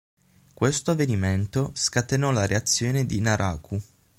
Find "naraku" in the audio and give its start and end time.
3.21-3.79